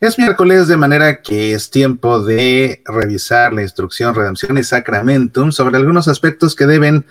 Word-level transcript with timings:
Es 0.00 0.16
miércoles, 0.16 0.68
de 0.68 0.76
manera 0.76 1.22
que 1.22 1.54
es 1.54 1.70
tiempo 1.70 2.22
de 2.22 2.82
revisar 2.84 3.52
la 3.52 3.62
instrucción 3.62 4.14
Redempción 4.14 4.56
y 4.56 4.62
Sacramentum 4.62 5.50
sobre 5.50 5.76
algunos 5.76 6.06
aspectos 6.06 6.54
que 6.54 6.66
deben 6.66 7.04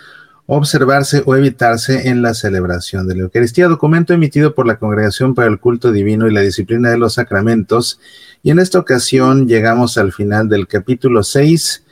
observarse 0.46 1.22
o 1.26 1.36
evitarse 1.36 2.08
en 2.08 2.22
la 2.22 2.34
celebración 2.34 3.05
de 3.05 3.16
la 3.16 3.23
Eucaristía, 3.23 3.68
documento 3.68 4.13
emitido 4.13 4.55
por 4.55 4.66
la 4.66 4.80
Congregación 4.80 5.36
para 5.36 5.50
el 5.50 5.60
Culto 5.60 5.91
Divino 5.91 6.30
y 6.30 6.34
la 6.34 6.40
Disciplina 6.40 6.90
de 6.90 6.98
los 6.98 7.16
Sacramentos. 7.16 8.00
Y 8.41 8.52
en 8.52 8.60
esta 8.60 8.80
ocasión 8.80 9.49
llegamos 9.49 9.98
al 9.98 10.13
final 10.13 10.48
del 10.48 10.66
capítulo 10.66 11.24
6, 11.24 11.84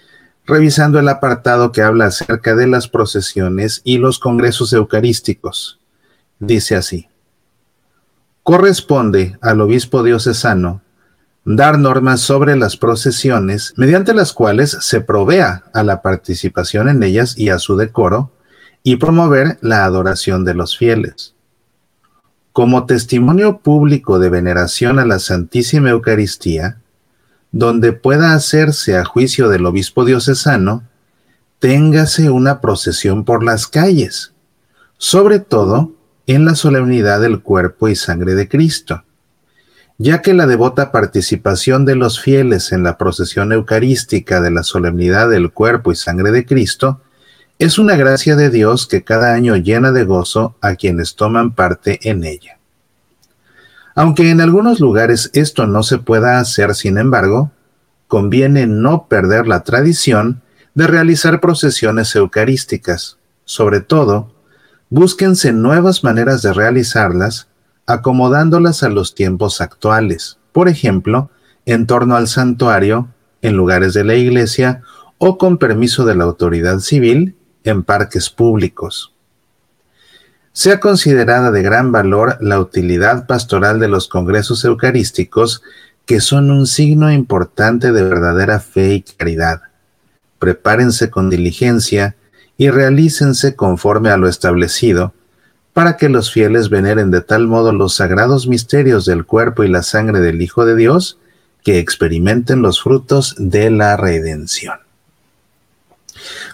revisando 0.46 0.98
el 0.98 1.10
apartado 1.10 1.74
que 1.74 1.82
habla 1.82 2.06
acerca 2.06 2.56
de 2.56 2.68
las 2.68 2.88
procesiones 2.88 3.82
y 3.84 3.98
los 3.98 4.18
congresos 4.18 4.72
eucarísticos. 4.72 5.78
Dice 6.40 6.78
así. 6.78 7.10
Corresponde 8.44 9.38
al 9.42 9.60
obispo 9.60 10.02
diocesano 10.02 10.85
dar 11.46 11.78
normas 11.78 12.22
sobre 12.22 12.56
las 12.56 12.76
procesiones, 12.76 13.74
mediante 13.78 14.16
las 14.16 14.34
cuales 14.34 14.78
se 14.82 15.00
provea 15.00 15.64
a 15.74 15.84
la 15.84 16.02
participación 16.02 16.90
en 16.90 17.04
ellas 17.04 17.38
y 17.38 17.50
a 17.50 17.60
su 17.60 17.78
decoro, 17.78 18.32
y 18.82 18.98
promover 18.98 19.58
la 19.62 19.86
adoración 19.86 20.44
de 20.44 20.56
los 20.56 20.78
fieles. 20.78 21.36
Como 22.52 22.86
testimonio 22.86 23.60
público 23.60 24.18
de 24.18 24.30
veneración 24.30 24.98
a 25.00 25.06
la 25.06 25.20
Santísima 25.20 25.92
Eucaristía, 25.92 26.78
donde 27.52 27.94
pueda 27.94 28.34
hacerse 28.34 28.98
a 28.98 29.06
juicio 29.06 29.50
del 29.50 29.66
obispo 29.66 30.04
diocesano, 30.04 30.84
téngase 31.60 32.30
una 32.30 32.60
procesión 32.60 33.24
por 33.24 33.44
las 33.44 33.68
calles, 33.68 34.34
sobre 34.98 35.40
todo 35.40 35.94
en 36.28 36.46
la 36.46 36.56
solemnidad 36.56 37.22
del 37.22 37.42
cuerpo 37.42 37.88
y 37.88 37.96
sangre 37.96 38.36
de 38.36 38.50
Cristo 38.50 39.05
ya 39.98 40.22
que 40.22 40.34
la 40.34 40.46
devota 40.46 40.92
participación 40.92 41.86
de 41.86 41.96
los 41.96 42.20
fieles 42.22 42.72
en 42.72 42.84
la 42.84 42.98
procesión 42.98 43.54
eucarística 43.54 44.42
de 44.42 44.52
la 44.52 44.64
solemnidad 44.64 45.30
del 45.30 45.52
cuerpo 45.52 45.92
y 45.92 45.96
sangre 45.96 46.32
de 46.32 46.46
Cristo 46.46 47.02
es 47.60 47.80
una 47.80 47.96
gracia 47.96 48.36
de 48.36 48.50
Dios 48.50 48.88
que 48.88 49.04
cada 49.04 49.34
año 49.34 49.56
llena 49.56 49.94
de 49.94 50.04
gozo 50.04 50.56
a 50.60 50.76
quienes 50.76 51.16
toman 51.16 51.54
parte 51.54 52.10
en 52.10 52.26
ella. 52.26 52.60
Aunque 53.96 54.30
en 54.30 54.42
algunos 54.42 54.82
lugares 54.82 55.30
esto 55.34 55.66
no 55.66 55.82
se 55.82 55.98
pueda 55.98 56.40
hacer, 56.40 56.76
sin 56.76 56.98
embargo, 56.98 57.52
conviene 58.10 58.68
no 58.68 59.08
perder 59.08 59.48
la 59.48 59.64
tradición 59.64 60.42
de 60.74 60.88
realizar 60.88 61.40
procesiones 61.40 62.14
eucarísticas. 62.18 63.18
Sobre 63.46 63.80
todo, 63.80 64.34
búsquense 64.90 65.54
nuevas 65.54 66.04
maneras 66.04 66.42
de 66.42 66.52
realizarlas 66.52 67.48
acomodándolas 67.86 68.84
a 68.84 68.90
los 68.90 69.16
tiempos 69.16 69.62
actuales, 69.62 70.38
por 70.52 70.70
ejemplo, 70.70 71.30
en 71.66 71.88
torno 71.88 72.16
al 72.16 72.28
santuario, 72.28 73.10
en 73.42 73.56
lugares 73.56 73.94
de 73.94 74.04
la 74.04 74.16
iglesia 74.16 74.82
o 75.18 75.38
con 75.38 75.58
permiso 75.58 76.06
de 76.06 76.16
la 76.16 76.24
autoridad 76.24 76.80
civil 76.80 77.36
en 77.64 77.84
parques 77.84 78.30
públicos. 78.30 79.14
Sea 80.52 80.80
considerada 80.80 81.52
de 81.52 81.62
gran 81.62 81.92
valor 81.92 82.38
la 82.40 82.60
utilidad 82.60 83.28
pastoral 83.28 83.80
de 83.80 83.90
los 83.90 84.08
congresos 84.08 84.64
eucarísticos, 84.64 85.62
que 86.06 86.22
son 86.22 86.50
un 86.50 86.66
signo 86.68 87.12
importante 87.12 87.92
de 87.92 88.04
verdadera 88.04 88.60
fe 88.60 88.94
y 88.94 89.02
caridad. 89.02 89.64
Prepárense 90.40 91.10
con 91.10 91.30
diligencia 91.30 92.16
y 92.58 92.70
realícense 92.70 93.56
conforme 93.56 94.12
a 94.12 94.18
lo 94.18 94.30
establecido, 94.30 95.14
para 95.76 95.98
que 95.98 96.08
los 96.08 96.32
fieles 96.32 96.70
veneren 96.70 97.12
de 97.12 97.20
tal 97.20 97.48
modo 97.48 97.74
los 97.74 97.96
sagrados 97.96 98.48
misterios 98.48 99.04
del 99.04 99.26
cuerpo 99.26 99.66
y 99.66 99.68
la 99.68 99.84
sangre 99.84 100.22
del 100.22 100.42
Hijo 100.42 100.66
de 100.66 100.74
Dios, 100.74 101.20
que 101.66 101.80
experimenten 101.80 102.62
los 102.62 102.82
frutos 102.82 103.36
de 103.38 103.70
la 103.72 103.98
redención. 103.98 104.80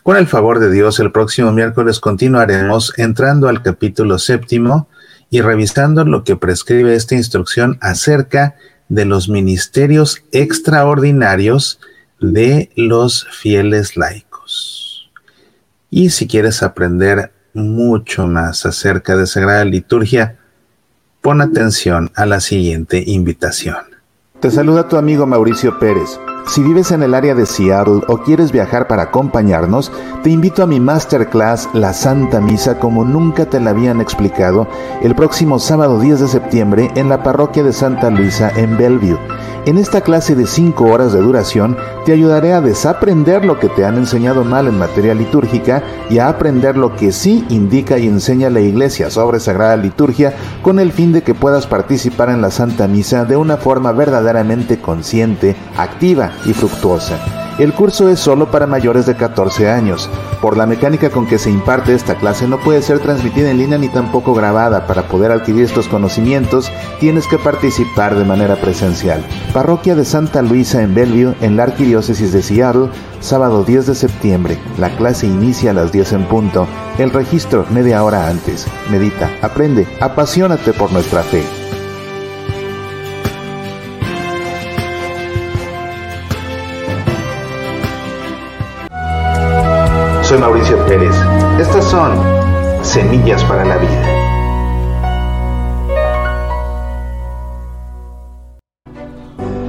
Con 0.01 0.17
el 0.17 0.25
favor 0.25 0.57
de 0.57 0.71
Dios, 0.71 0.99
el 0.99 1.11
próximo 1.11 1.51
miércoles 1.51 1.99
continuaremos 1.99 2.93
entrando 2.97 3.47
al 3.47 3.61
capítulo 3.61 4.17
séptimo 4.17 4.87
y 5.29 5.41
revisando 5.41 6.03
lo 6.03 6.23
que 6.23 6.35
prescribe 6.35 6.95
esta 6.95 7.13
instrucción 7.13 7.77
acerca 7.79 8.55
de 8.89 9.05
los 9.05 9.29
ministerios 9.29 10.23
extraordinarios 10.31 11.79
de 12.19 12.71
los 12.75 13.27
fieles 13.29 13.95
laicos. 13.97 15.11
Y 15.91 16.09
si 16.09 16.25
quieres 16.25 16.63
aprender 16.63 17.33
mucho 17.53 18.27
más 18.27 18.65
acerca 18.65 19.15
de 19.15 19.27
Sagrada 19.27 19.65
Liturgia, 19.65 20.37
pon 21.21 21.41
atención 21.41 22.11
a 22.15 22.25
la 22.25 22.39
siguiente 22.39 23.03
invitación. 23.05 23.91
Te 24.39 24.49
saluda 24.49 24.87
tu 24.87 24.97
amigo 24.97 25.27
Mauricio 25.27 25.77
Pérez. 25.77 26.19
Si 26.47 26.63
vives 26.63 26.91
en 26.91 27.03
el 27.03 27.13
área 27.13 27.35
de 27.35 27.45
Seattle 27.45 28.01
o 28.07 28.17
quieres 28.17 28.51
viajar 28.51 28.87
para 28.87 29.03
acompañarnos, 29.03 29.91
te 30.23 30.31
invito 30.31 30.63
a 30.63 30.67
mi 30.67 30.79
masterclass 30.79 31.69
La 31.73 31.93
Santa 31.93 32.41
Misa 32.41 32.79
como 32.79 33.05
nunca 33.05 33.45
te 33.45 33.59
la 33.59 33.69
habían 33.69 34.01
explicado 34.01 34.67
el 35.03 35.13
próximo 35.13 35.59
sábado 35.59 35.99
10 35.99 36.21
de 36.21 36.27
septiembre 36.27 36.91
en 36.95 37.09
la 37.09 37.21
parroquia 37.21 37.61
de 37.61 37.71
Santa 37.71 38.09
Luisa 38.09 38.51
en 38.55 38.75
Bellevue. 38.77 39.19
En 39.67 39.77
esta 39.77 40.01
clase 40.01 40.33
de 40.33 40.47
5 40.47 40.85
horas 40.85 41.13
de 41.13 41.21
duración 41.21 41.77
te 42.03 42.13
ayudaré 42.13 42.51
a 42.53 42.61
desaprender 42.61 43.45
lo 43.45 43.59
que 43.59 43.69
te 43.69 43.85
han 43.85 43.97
enseñado 43.97 44.43
mal 44.43 44.67
en 44.67 44.79
materia 44.79 45.13
litúrgica 45.13 45.83
y 46.09 46.17
a 46.17 46.29
aprender 46.29 46.75
lo 46.77 46.95
que 46.95 47.11
sí 47.11 47.45
indica 47.49 47.99
y 47.99 48.07
enseña 48.07 48.49
la 48.49 48.59
Iglesia 48.59 49.11
sobre 49.11 49.39
Sagrada 49.39 49.77
Liturgia 49.77 50.33
con 50.63 50.79
el 50.79 50.91
fin 50.91 51.11
de 51.11 51.21
que 51.21 51.35
puedas 51.35 51.67
participar 51.67 52.29
en 52.29 52.41
la 52.41 52.49
Santa 52.49 52.87
Misa 52.87 53.23
de 53.25 53.37
una 53.37 53.57
forma 53.57 53.91
verdaderamente 53.91 54.79
consciente, 54.79 55.55
activa 55.77 56.31
y 56.45 56.53
fructuosa. 56.53 57.40
El 57.59 57.73
curso 57.73 58.09
es 58.09 58.19
solo 58.19 58.49
para 58.49 58.65
mayores 58.65 59.05
de 59.05 59.15
14 59.15 59.69
años. 59.69 60.09
Por 60.41 60.57
la 60.57 60.65
mecánica 60.65 61.09
con 61.09 61.27
que 61.27 61.37
se 61.37 61.51
imparte 61.51 61.93
esta 61.93 62.15
clase 62.15 62.47
no 62.47 62.59
puede 62.59 62.81
ser 62.81 62.99
transmitida 62.99 63.51
en 63.51 63.57
línea 63.57 63.77
ni 63.77 63.89
tampoco 63.89 64.33
grabada. 64.33 64.87
Para 64.87 65.03
poder 65.03 65.31
adquirir 65.31 65.65
estos 65.65 65.87
conocimientos 65.87 66.71
tienes 66.99 67.27
que 67.27 67.37
participar 67.37 68.15
de 68.15 68.25
manera 68.25 68.55
presencial. 68.55 69.23
Parroquia 69.53 69.95
de 69.95 70.05
Santa 70.05 70.41
Luisa 70.41 70.81
en 70.81 70.95
Bellevue, 70.95 71.35
en 71.41 71.57
la 71.57 71.63
Arquidiócesis 71.63 72.31
de 72.31 72.41
Seattle, 72.41 72.89
sábado 73.19 73.63
10 73.63 73.87
de 73.87 73.95
septiembre. 73.95 74.59
La 74.77 74.95
clase 74.95 75.27
inicia 75.27 75.71
a 75.71 75.73
las 75.73 75.91
10 75.91 76.13
en 76.13 76.25
punto. 76.25 76.67
El 76.97 77.11
registro 77.11 77.65
media 77.69 78.03
hora 78.03 78.29
antes. 78.29 78.65
Medita, 78.89 79.29
aprende, 79.41 79.87
apasionate 79.99 80.73
por 80.73 80.91
nuestra 80.91 81.21
fe. 81.21 81.43
Soy 90.31 90.39
Mauricio 90.39 90.77
Pérez. 90.85 91.13
Estas 91.59 91.83
son 91.83 92.17
Semillas 92.83 93.43
para 93.43 93.65
la 93.65 93.75
Vida. 93.75 94.07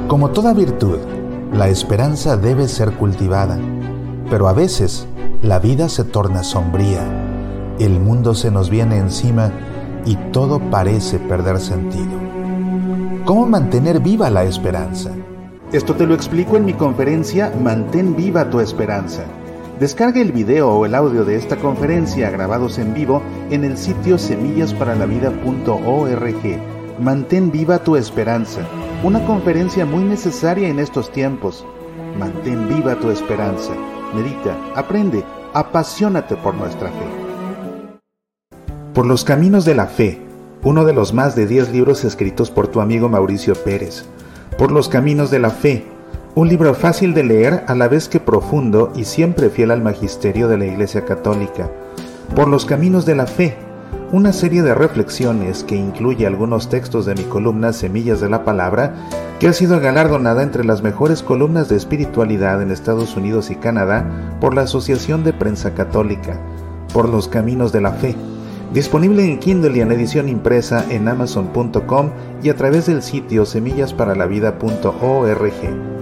Como 0.06 0.30
toda 0.30 0.54
virtud, 0.54 0.98
la 1.52 1.68
esperanza 1.68 2.36
debe 2.36 2.68
ser 2.68 2.92
cultivada, 2.92 3.58
pero 4.30 4.46
a 4.46 4.52
veces 4.52 5.08
la 5.42 5.58
vida 5.58 5.88
se 5.88 6.04
torna 6.04 6.44
sombría, 6.44 7.02
el 7.80 7.98
mundo 7.98 8.36
se 8.36 8.52
nos 8.52 8.70
viene 8.70 8.98
encima 8.98 9.50
y 10.06 10.14
todo 10.30 10.60
parece 10.70 11.18
perder 11.18 11.58
sentido. 11.58 12.20
¿Cómo 13.24 13.46
mantener 13.46 13.98
viva 13.98 14.30
la 14.30 14.44
esperanza? 14.44 15.10
Esto 15.72 15.96
te 15.96 16.06
lo 16.06 16.14
explico 16.14 16.56
en 16.56 16.66
mi 16.66 16.74
conferencia 16.74 17.52
Mantén 17.60 18.14
viva 18.14 18.48
tu 18.48 18.60
esperanza 18.60 19.24
Descargue 19.82 20.20
el 20.20 20.30
video 20.30 20.70
o 20.70 20.86
el 20.86 20.94
audio 20.94 21.24
de 21.24 21.34
esta 21.34 21.56
conferencia 21.56 22.30
grabados 22.30 22.78
en 22.78 22.94
vivo 22.94 23.20
en 23.50 23.64
el 23.64 23.76
sitio 23.76 24.16
semillasparalavida.org. 24.16 27.00
Mantén 27.00 27.50
viva 27.50 27.82
tu 27.82 27.96
esperanza. 27.96 28.60
Una 29.02 29.26
conferencia 29.26 29.84
muy 29.84 30.04
necesaria 30.04 30.68
en 30.68 30.78
estos 30.78 31.10
tiempos. 31.10 31.66
Mantén 32.16 32.68
viva 32.68 32.94
tu 32.94 33.10
esperanza. 33.10 33.72
Medita, 34.14 34.56
aprende, 34.76 35.24
Apasionate 35.52 36.36
por 36.36 36.54
nuestra 36.54 36.88
fe. 36.88 37.98
Por 38.94 39.04
los 39.04 39.24
caminos 39.24 39.64
de 39.64 39.74
la 39.74 39.88
fe, 39.88 40.20
uno 40.62 40.84
de 40.84 40.92
los 40.92 41.12
más 41.12 41.34
de 41.34 41.48
10 41.48 41.72
libros 41.72 42.04
escritos 42.04 42.52
por 42.52 42.68
tu 42.68 42.80
amigo 42.80 43.08
Mauricio 43.08 43.56
Pérez. 43.56 44.04
Por 44.56 44.70
los 44.70 44.88
caminos 44.88 45.32
de 45.32 45.40
la 45.40 45.50
fe, 45.50 45.88
un 46.34 46.48
libro 46.48 46.72
fácil 46.74 47.12
de 47.12 47.24
leer 47.24 47.62
a 47.66 47.74
la 47.74 47.88
vez 47.88 48.08
que 48.08 48.18
profundo 48.18 48.90
y 48.96 49.04
siempre 49.04 49.50
fiel 49.50 49.70
al 49.70 49.82
magisterio 49.82 50.48
de 50.48 50.56
la 50.56 50.64
Iglesia 50.64 51.04
Católica. 51.04 51.70
Por 52.34 52.48
los 52.48 52.64
caminos 52.64 53.04
de 53.04 53.14
la 53.14 53.26
fe, 53.26 53.54
una 54.12 54.32
serie 54.32 54.62
de 54.62 54.74
reflexiones 54.74 55.62
que 55.62 55.76
incluye 55.76 56.26
algunos 56.26 56.70
textos 56.70 57.04
de 57.04 57.14
mi 57.14 57.24
columna 57.24 57.74
Semillas 57.74 58.22
de 58.22 58.30
la 58.30 58.44
Palabra, 58.44 58.94
que 59.38 59.48
ha 59.48 59.52
sido 59.52 59.78
galardonada 59.78 60.42
entre 60.42 60.64
las 60.64 60.82
mejores 60.82 61.22
columnas 61.22 61.68
de 61.68 61.76
espiritualidad 61.76 62.62
en 62.62 62.70
Estados 62.70 63.14
Unidos 63.14 63.50
y 63.50 63.56
Canadá 63.56 64.06
por 64.40 64.54
la 64.54 64.62
Asociación 64.62 65.24
de 65.24 65.34
Prensa 65.34 65.74
Católica, 65.74 66.40
por 66.94 67.10
los 67.10 67.28
caminos 67.28 67.72
de 67.72 67.82
la 67.82 67.92
fe, 67.92 68.16
disponible 68.72 69.22
en 69.24 69.38
Kindle 69.38 69.76
y 69.76 69.82
en 69.82 69.92
edición 69.92 70.30
impresa 70.30 70.86
en 70.88 71.08
amazon.com 71.08 72.08
y 72.42 72.48
a 72.48 72.56
través 72.56 72.86
del 72.86 73.02
sitio 73.02 73.44
semillasparalavida.org. 73.44 76.01